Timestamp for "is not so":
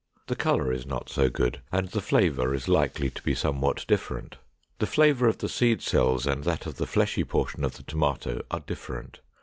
0.73-1.29